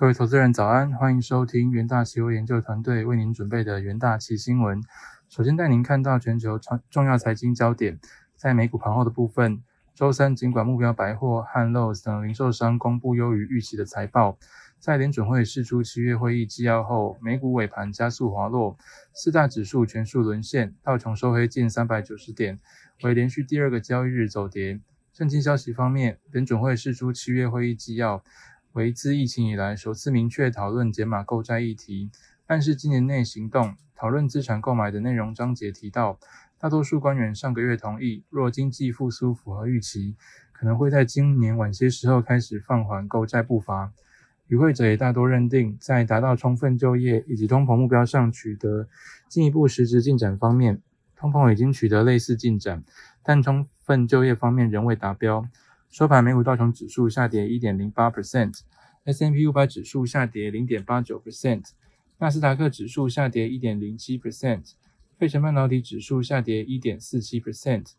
[0.00, 4.82] 各位投资人早安，欢迎收听元大期货研究团队为您准备的元大期新闻。
[5.28, 8.00] 首先带您看到全球重重要财经焦点，
[8.34, 9.62] 在美股盘后的部分，
[9.94, 14.38] 周三尽管目标百货和 Lowe 等零售商公布优于预期的财报，
[14.78, 18.78] 在联准会释出七月会议纪要后，美股尾盘加速滑落，
[19.12, 22.58] 四大指数全数沦陷，道琼收黑近三百九十点，
[23.02, 24.80] 为连续第二个交易日走跌。
[25.12, 28.24] 政经消息方面，联准会释出七月会议纪要。
[28.72, 32.08] 为自疫情以来首次明确讨论减码购债议题，
[32.46, 33.74] 暗示今年内行动。
[33.96, 36.18] 讨论资产购买的内容章节提到，
[36.56, 40.14] 大多数官员上个月同意，若经济复苏符合预期，
[40.52, 43.92] 可能会在今年晚些时候开始放缓购债步伐。
[44.46, 48.88] 与会者也大多认定，在达到充分就业以及通膨目标上取得
[49.28, 50.80] 进一步实质进展方面，
[51.14, 52.82] 通膨已经取得类似进展，
[53.22, 55.44] 但充分就业方面仍未达标。
[55.90, 61.64] 收盘，美股道琼指数下跌一点零八 percent，S M P 五百指数下跌零点八九 percent，
[62.18, 64.74] 纳斯达克指数下跌一点零七 percent，
[65.18, 67.94] 费城半导体指数下跌一点四七 percent。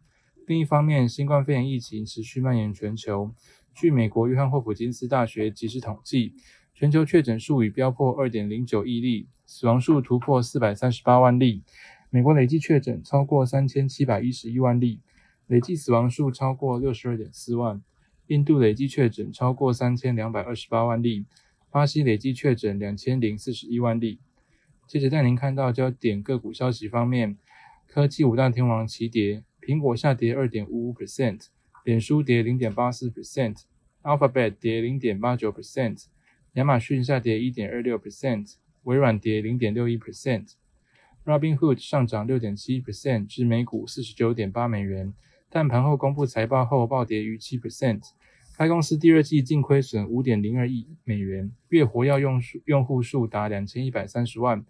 [0.47, 3.33] 另一方面，新冠肺炎疫情持续蔓延全球。
[3.75, 6.33] 据美国约翰霍普金斯大学即时统计，
[6.73, 11.61] 全球确诊数已飙破二点零九亿例，死亡数突破四百三十八万例。
[12.09, 15.01] 美国累计确诊超过三千七百一十一万例。
[15.47, 17.81] 累计死亡数超过六十二点四万，
[18.31, 21.25] 印度累计确诊超过三千两百二十八万例，
[21.69, 24.21] 巴西累计确诊两千零四十一万例。
[24.87, 27.37] 接着带您看到焦点个股消息方面，
[27.85, 31.47] 科技五大天王齐跌，苹果下跌二点五五 percent，
[31.83, 36.05] 脸书跌零点八四 percent，Alphabet 跌零点八九 percent，
[36.53, 45.13] 亚马逊下跌一点二六 percent，微软跌零点六一 percent，Robinhood 上涨六点七 percent 至每股四十九点八美元。
[45.53, 48.01] 但盘后公布财报后暴跌逾七 percent。
[48.61, 54.63] 该公司第二季净亏损五点零二亿美元，月活跃用数用户数达两千一百三十万，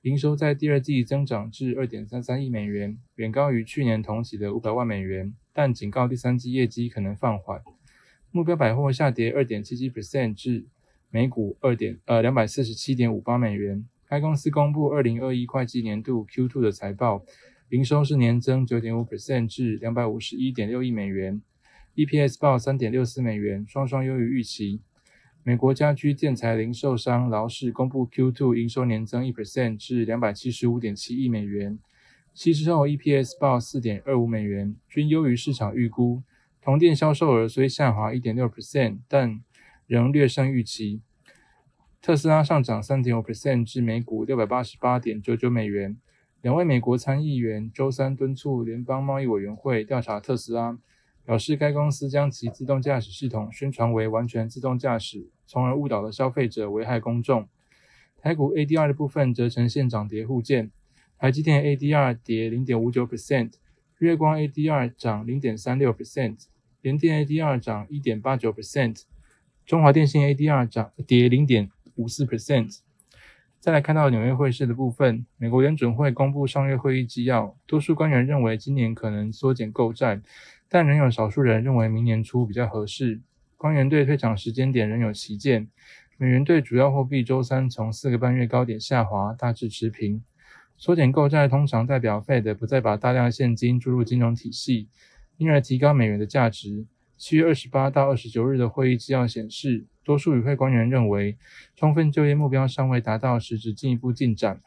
[0.00, 7.60] 营收在第二季增长至二点三三亿美元，远高于去年同期的五百万美元，但警告第三季业绩可能放缓。
[8.30, 10.64] 目标百货下跌二点七七 percent 至
[11.10, 13.86] 每股二点呃两百四十七点五八美元。
[14.08, 17.22] 该公司公布二零二一会计年度 Q2 的财报。
[17.68, 21.42] 营收是年增九点五 percent 至两百五十一点六亿美元
[21.96, 24.80] ，EPS 报三点六四美元，双双优于预期。
[25.42, 31.78] 美国家居建材零售商劳氏公布 Q2 营收年增一 percent 至两百七十五点七亿美元，
[32.34, 36.22] 稀释后 EPS 报四点二五美元，均优于市场预估。
[36.60, 39.40] 同店销售额虽下滑一点六 percent，但
[39.86, 41.00] 仍略胜预期。
[42.02, 45.96] 特斯拉上涨三点五 percent 至每股六百八十八点九九美元。
[46.42, 50.78] 两位美国参议员周三敦促联邦贸易委员会调查特斯拉，
[51.26, 57.48] 表示该公司将其自动驾驶系统宣传为完全自动驾驶，从而误导了消费者，危害公众。
[58.22, 60.70] 台股 ADR 的部分则呈现涨跌互见，
[61.18, 63.54] 台积电 ADR 跌零点五九 percent，
[63.98, 66.44] 月光 ADR 涨零点三六 percent，
[66.80, 69.02] 联电 ADR 涨一点八九 percent，
[69.64, 72.78] 中华电信 ADR 涨跌零点五四 percent。
[73.66, 80.20] 再来看到纽约汇市的部分，美国联准会公布上月会议纪要，多数官员认为今年可能缩减购债，
[80.68, 83.20] 但仍有少数人认为明年初比较合适。
[83.56, 85.66] 官员对退场时间点仍有歧见。
[86.16, 90.22] 美元对主要货币周三从四个半月高点下滑，大致持平。
[90.76, 94.86] 缩减购债通常代表 Fed 不再把大量现金注入金融体系，
[95.38, 96.86] 因而提高美元的价值。
[97.16, 99.86] 七月二十八到二十九日的会议纪要显示。
[100.06, 101.36] 多数与会官员认为，
[101.74, 104.60] 充分就业目标尚未达到，实质进一步进展。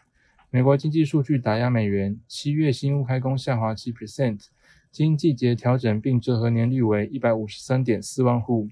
[0.49, 4.47] 美国经济数据打压美元，七月新屋开工下滑七 percent，
[4.91, 8.67] 经季节调整并折合年率为一百五十三点四万户。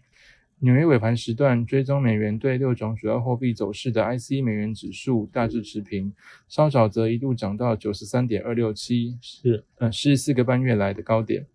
[0.59, 6.11] 纽约尾盘时段追踪美元对六种主要货币走势的 IC 美元指数大致持平，
[6.49, 11.45] 稍早则一度涨到九十三点二六七，是呃是四个半月来的高点。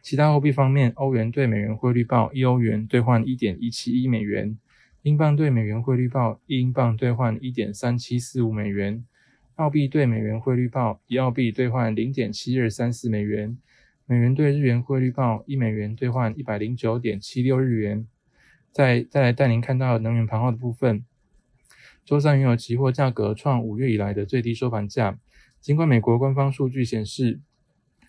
[0.00, 4.56] 其他货币方面，欧元对美元汇率报一欧元兑换一点一七一美元，
[5.02, 9.04] 英镑对美元汇率报一英镑兑换一点三七四五美元，
[9.56, 13.58] 澳币对美元汇率报一澳币兑换零点七二三四美元，
[14.06, 18.06] 美元对日元汇率报一美元兑换一百零九点七六日元。
[18.72, 21.04] 再再来带您看到能源盘后的部分，
[22.04, 25.18] 周三原油期货价格创五月以来的最低收盘价，
[25.60, 27.40] 尽管美国官方数据显示。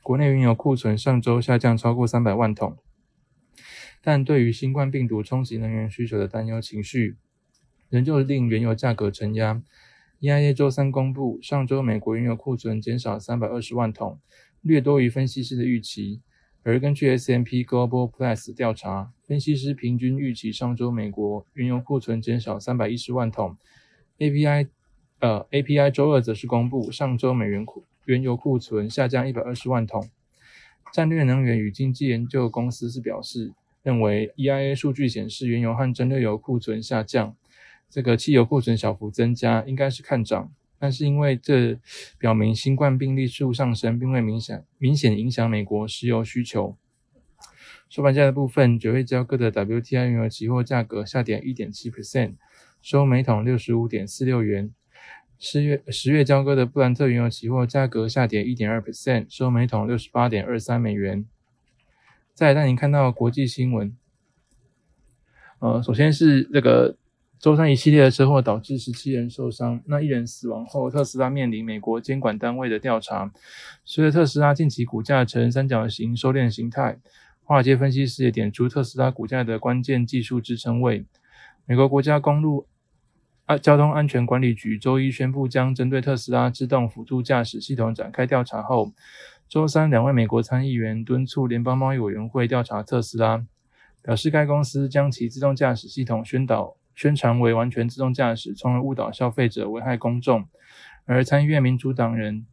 [0.10, 2.80] 国内原油库存上周下降超过三百万桶，
[4.02, 7.18] 但对于新冠病毒冲击能源需求的担忧情绪，
[7.90, 9.62] 仍旧令原油价格承压。
[10.20, 14.20] EIA 周三公布，上周美国原油库存减少三百二十万桶，
[14.62, 16.24] 略多于分析师的预期。
[16.64, 23.56] 而根据 S&P Global Plus 调查，分析师平均预期上周美国原油库存减少三百一十万桶。
[24.18, 24.70] API
[25.20, 30.10] 呃 API 周二则是公布上周美元库原油库存下降一百二十万桶。
[30.92, 33.54] 战略能源与经济研究公司是表示，
[33.84, 37.36] 认为 EIA 数据显示原油和蒸馏油库存下降，
[37.88, 40.52] 这个汽油库存小幅增加，应该是看涨。
[40.80, 41.78] 但是因为这
[42.18, 46.76] 表明新冠病例数上升，并未明显明显影响美国石油需求。
[47.88, 52.34] 收盘价的部分，九月交割的 WTI 原油期货价格下跌一点七 percent，
[52.82, 54.74] 收每桶六十五点四六元。
[55.40, 61.26] 十月十月交割的布兰特原油期货价格下跌一点二 percent，收每桶六十八点二三美元。
[62.34, 63.96] 再带您看到国际新闻，
[65.60, 66.98] 呃，首先是这个。
[67.40, 73.32] 周三一系列的车祸导致十七人受伤，那一人死亡后，特斯拉面临美国监管单位的调查。
[73.86, 77.00] 随着特斯拉近期股价呈三角形收敛形态，
[77.46, 81.06] 华尔街分析师也点出特斯拉股价的关键技术支撑位。
[81.66, 82.68] 美国国家公路
[83.58, 88.92] 交通安全管理局周一宣布，将针对特斯拉自动辅助驾驶系统展开调查后，
[89.48, 93.46] 周三两位美国参议员敦促联邦贸易委员会调查特斯拉，
[94.02, 96.76] 表示该公司将其自动驾驶系统宣导。
[96.96, 100.46] 宣传为完全自动驾驶，从而误导消费者、危害公众。
[101.06, 102.46] 而参议院民主党人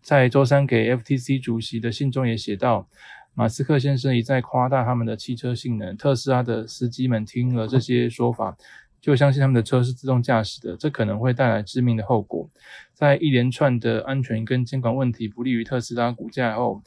[0.00, 2.88] 在周三给 FTC 主席的信中也写道
[3.36, 8.56] ：“马斯克先生一再夸大他们的汽车性能，特斯拉的司机们听了这些说法，
[9.02, 12.48] 就相信他们的车是自动驾驶的，这可能会带来致命的后果。”
[12.94, 16.82] 在一连串的安全跟监管问题不利于特斯拉股价后，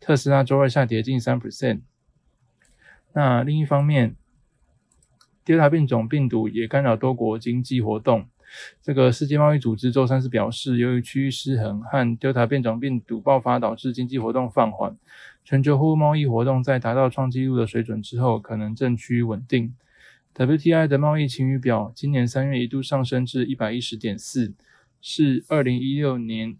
[0.00, 1.82] 特斯拉周二下跌近三 percent。
[3.12, 4.16] 那另一方面，
[5.44, 8.26] 第二塔变种病毒也干扰多国经济活动。
[8.82, 14.96] 这个世界贸易组织周三是表示，由于区域失衡和 Delta 变种病毒爆发导致经济活动放缓，
[15.44, 19.74] 全球货物贸易活动在达到创纪录的水准之后，可能正趋于稳定。
[20.34, 24.54] WTI 的贸易晴雨表今年三月一度上升至一百一十点四，
[25.00, 26.56] 是二零一六年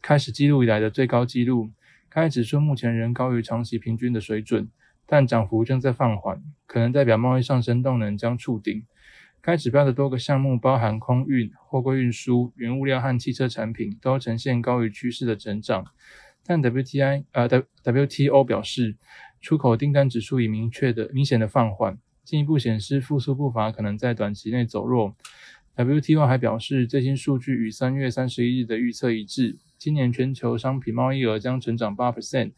[0.00, 1.70] 开始记录以来的最高纪录。
[2.08, 4.68] 该指数目前仍高于长期平均的水准。
[5.06, 8.86] 但涨幅正在放缓，可能代表贸易上升动能将触顶。
[9.42, 15.84] 该指标的多个项目，包含空运、货柜运输、原物料和汽车产品，都呈现高于趋势的增长。
[16.46, 17.46] 但 WTI 呃
[17.82, 18.96] WTO 表示，
[19.42, 25.14] 出口订单指数已明确的明显的放缓，进一步显示复苏步伐可能在短期内走弱。
[25.76, 32.52] WTO 还表示，最新数据与三月三十一日的预测一致，今年全球商品贸易额将成长八 percent。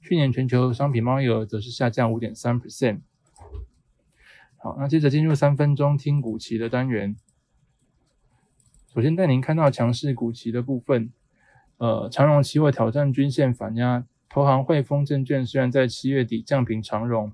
[0.00, 3.00] 去年全球商品贸易额则是下降五点三 percent。
[4.56, 7.14] 好，那接着进入三分钟听股期的单元。
[8.94, 11.12] 首先带您看到强势股期的部分，
[11.76, 17.32] 呃，长荣期货挑战均线反压，投行汇丰证券虽然在七月底降平长荣，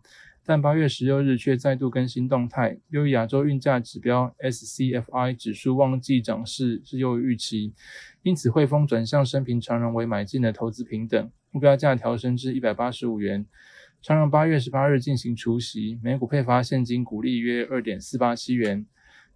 [0.49, 7.75] 但八月十六日却再度更新动态，由于亚洲运价指标 SCFI 指数旺季涨势是优于预期，
[8.23, 11.31] 因此汇丰转向升平长荣为买进的投资平等。
[11.51, 13.45] 目标价调升至一百八十五元。
[14.01, 18.87] 长荣八月十八日进行除息，每股配发现金股利约二点四八七元。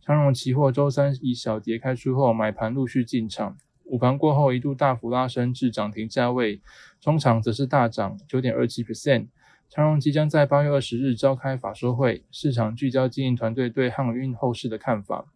[0.00, 6.62] 长荣期货周三以小跌开出后，买盘陆续进场，午盘过后一度大幅拉升至涨停价位，
[6.98, 9.26] 中场则是大涨九点二七 percent。
[9.74, 15.32] 长荣即将在八月二十日召开法说会，市场聚焦经营团队对航运后市的看法。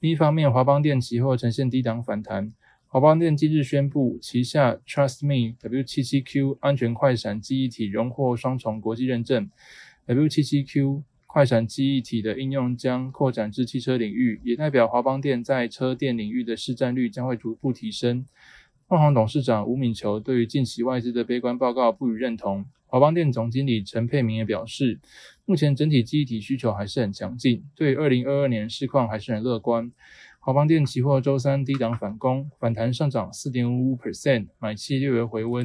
[0.00, 2.54] 另一方面，华邦电期货呈现低档反弹。
[2.86, 9.50] 华邦电今日宣布，旗下 Trust Me W77Q 安全快闪记忆体荣获双重国际认证。
[10.06, 18.24] W77Q 快闪记忆体的应用将扩展至汽车领域，也代表华邦电在车电领域的市占率将会逐步提升。
[18.92, 22.66] 凤凰董事长吴敏球对于近期外资的悲观报告不予认同。
[22.84, 25.00] 华邦电总经理陈佩明也表示，
[25.46, 29.90] 目前整体记忆体需求还是很强劲，对二零二二年市况还是很乐观。
[30.40, 35.64] 华邦电期货周三低档反攻，反弹上涨四点五五 percent，买气略微回温。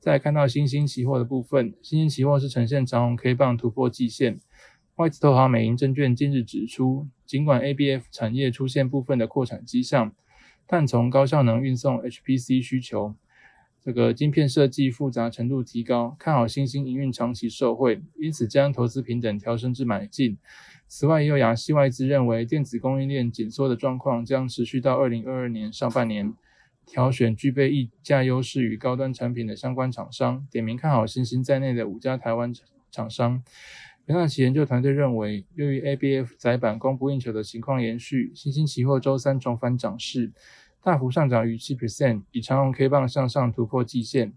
[0.00, 4.40] 再看到新兴期货的部分，新兴期货是呈现长红 K 棒突破季线。
[4.96, 10.14] 外资投行美银证券近日指出，尽管 ABF 产业出现部分的扩产迹象，
[10.66, 13.14] 但从高效能运送 HPC 需求，
[13.82, 20.38] 这个晶片设计复杂程度提高，看好新兴营运长期受惠，因此将投资平等调升至买进。
[20.88, 26.34] 此外，也有亚细外资认为，电子供应链紧缩的状况将持续到二零二二年上半年。
[26.86, 32.52] 挑选具备溢价优势与高端产品的相关厂商，点名看好新兴在内的五家台湾
[32.90, 33.42] 厂商。
[34.06, 40.30] 元大期研究团队认为，由于 ABF 载板供不应求的情况延续，新兴期货周三重返涨势，
[40.82, 44.34] 大幅上涨逾七 percent，以长红 K 棒向上突破季线。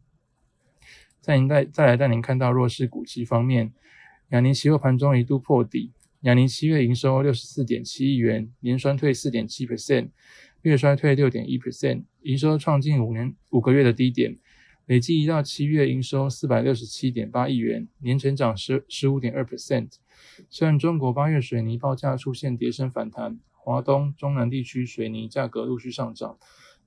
[1.20, 3.74] 再您带再来带您看到弱势股期方面。
[4.30, 10.12] 亚尼期货盘中一度破底，亚尼七月营收六十四点七亿元，年衰退四点七 percent，
[10.62, 14.38] 月衰退六点一 percent，营收创近五年五个月的低点，
[14.88, 19.96] 累计一到七月营收四百六十七点八亿元，年成长十十五点二 percent。
[20.50, 26.38] 虽然中国八月水泥报价出现跌升反弹，华东、中南地区水泥价格陆续上涨，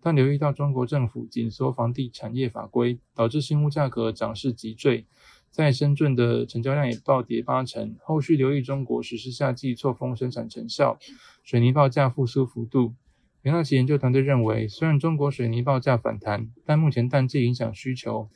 [0.01, 5.05] 但留意到中国政府紧缩房地产业法规，导致新屋价格涨势急坠。
[5.51, 7.97] 在深圳的成交量也暴跌八成。
[8.03, 10.99] 后续留意中国实施夏季错峰生产成效，
[11.45, 12.95] 水泥报价复苏幅度。
[13.43, 18.29] 元大旗研究团队认为，虽然中国水泥报价反弹，但目前淡季影响需求。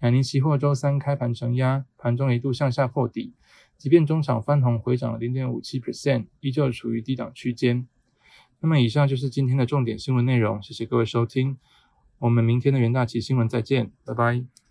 [0.00, 3.32] 亚尼期货周三开盘承压，盘中一度向下破底，
[3.76, 7.86] 即便中场翻红回涨了零点五七 percent，依旧处于低档区间。
[8.60, 11.56] 那么以上就是今天的重点新闻内容，谢谢各位收听，
[12.18, 14.67] 我们明天的元大旗新闻再见，拜拜。